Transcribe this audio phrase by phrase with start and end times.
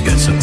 [0.00, 0.39] You got some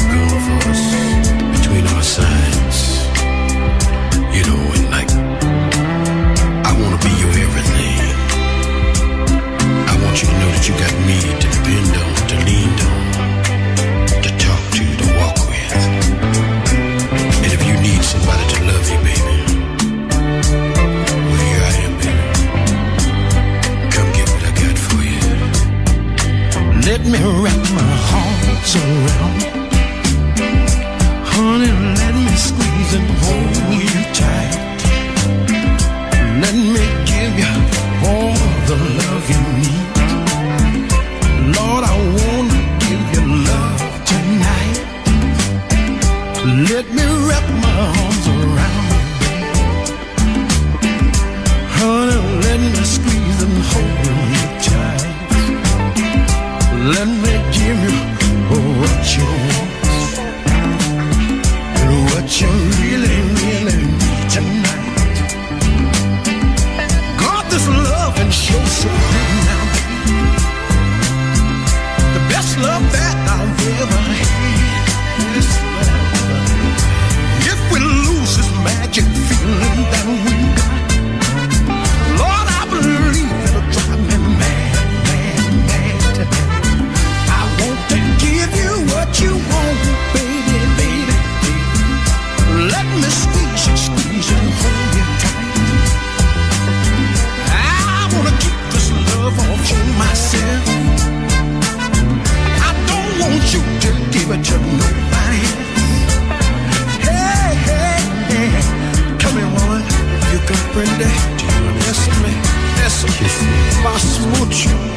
[113.98, 114.97] вас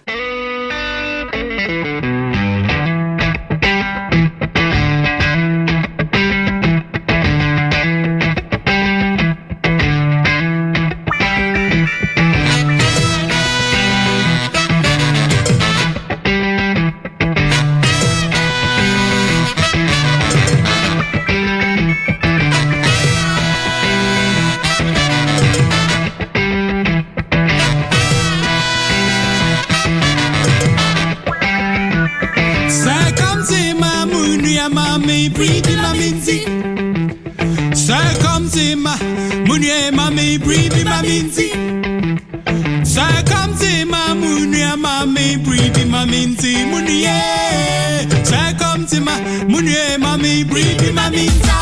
[41.11, 41.51] maminzi
[42.83, 47.11] Sakamzi mamunia mami Bribi maminzi munie
[48.99, 49.17] my
[49.49, 51.60] mamunia mami Bribi maminza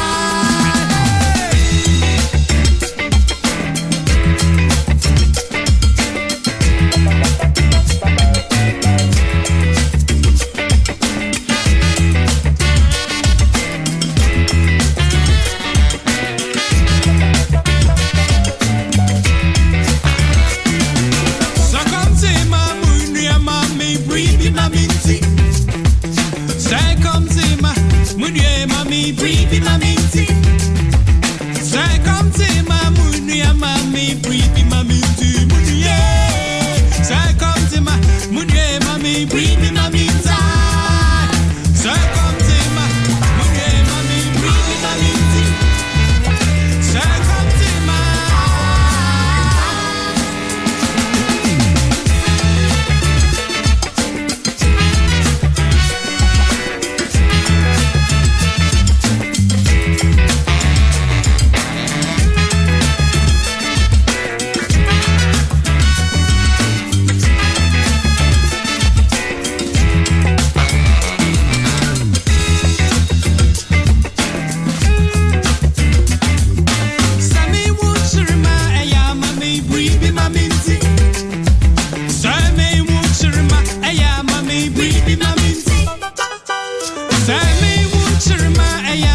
[87.29, 89.08] Sami wunchirma aya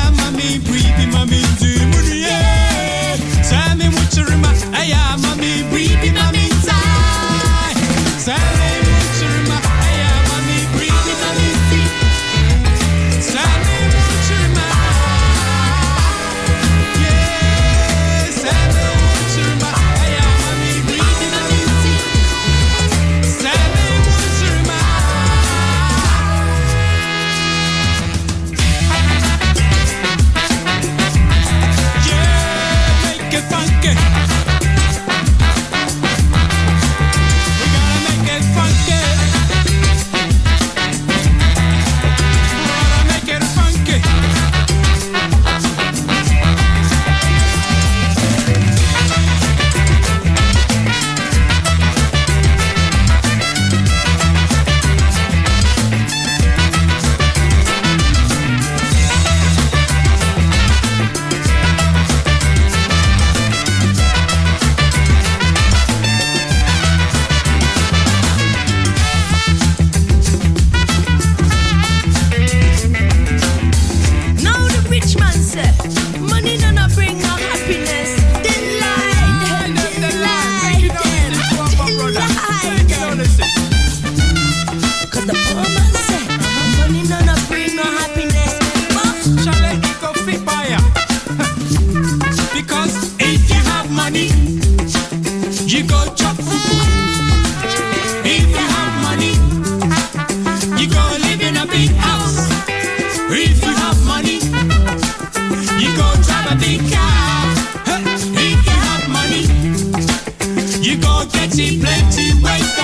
[111.81, 112.84] plenty ways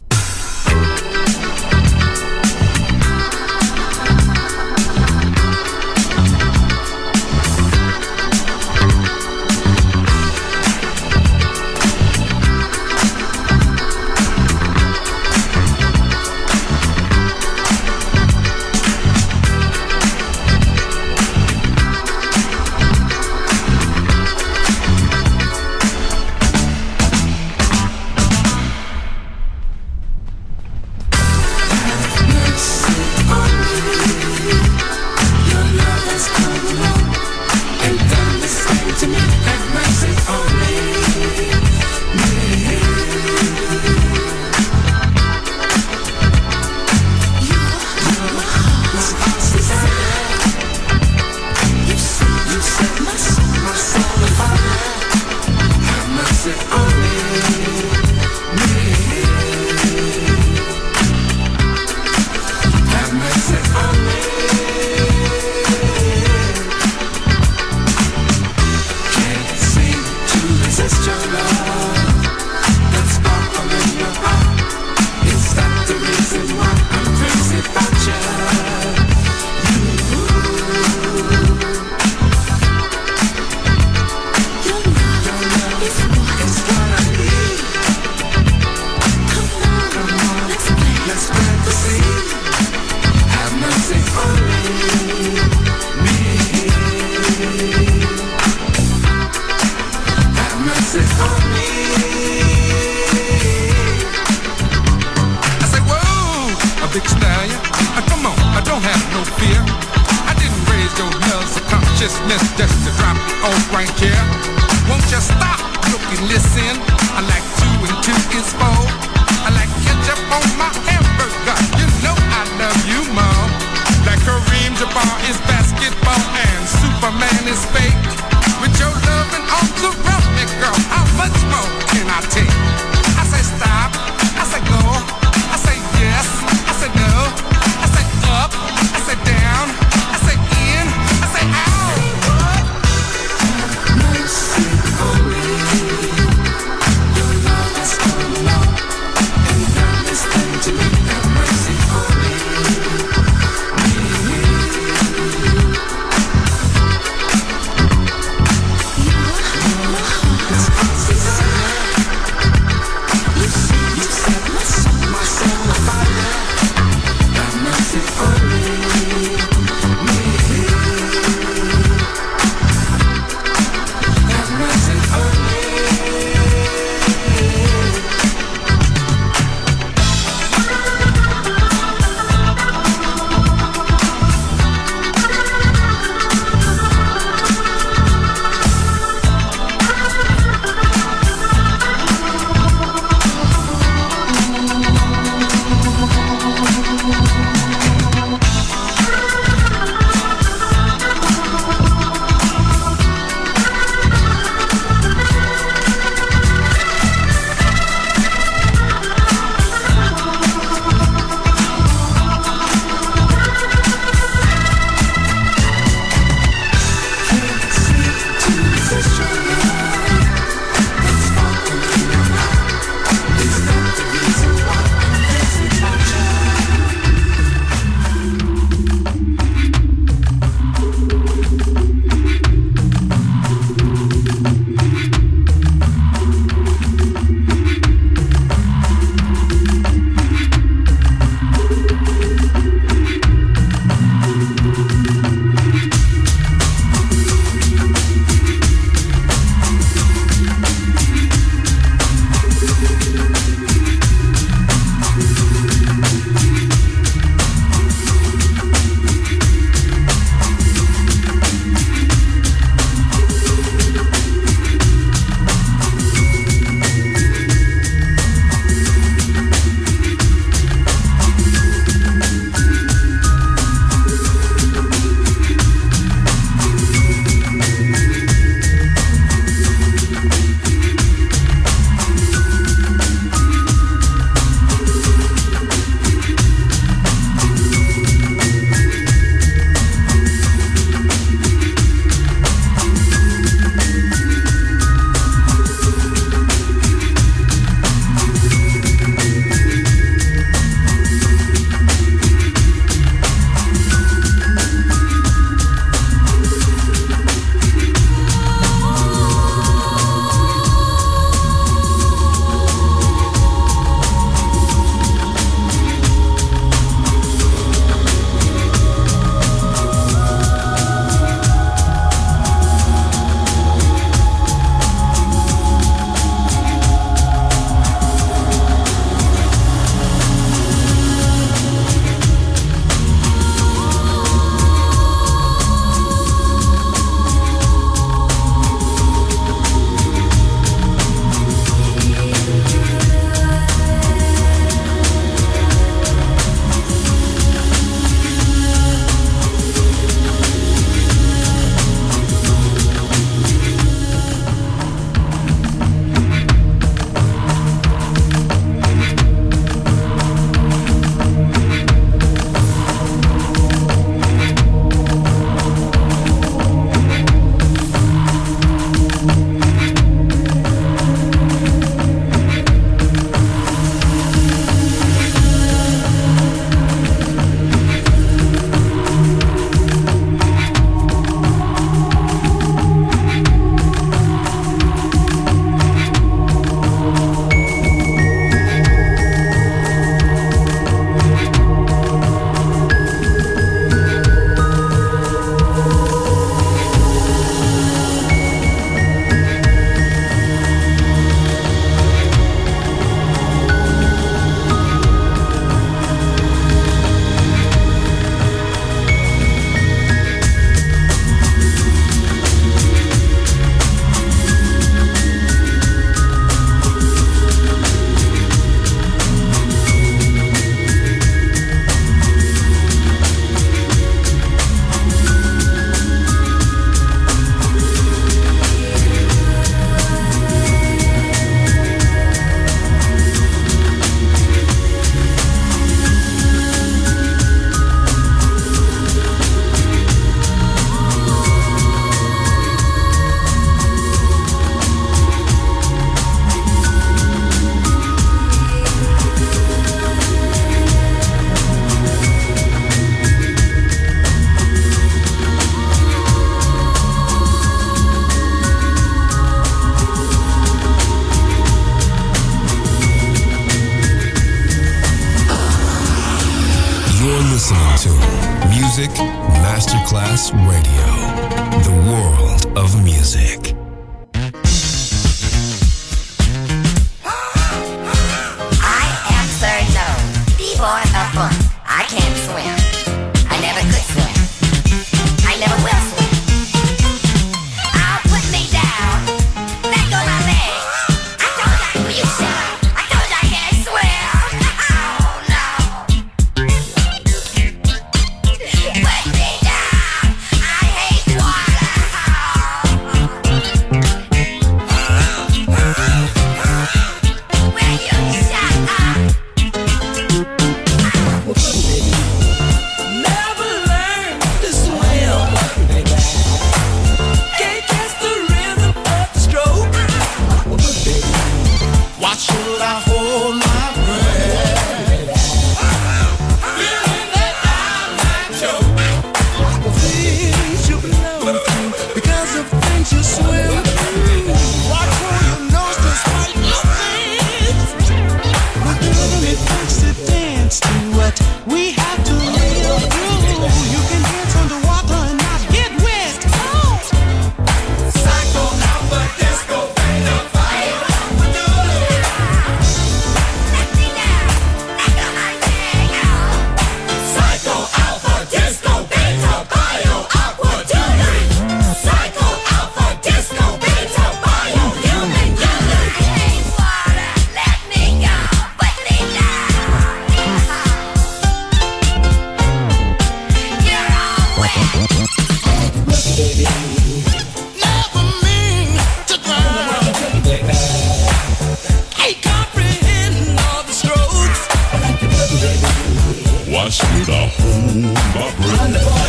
[588.61, 589.20] Run the ball.